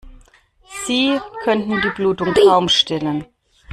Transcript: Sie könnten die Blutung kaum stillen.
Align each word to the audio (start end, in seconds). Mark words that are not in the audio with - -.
Sie 0.87 1.19
könnten 1.43 1.79
die 1.79 1.91
Blutung 1.91 2.33
kaum 2.33 2.69
stillen. 2.69 3.25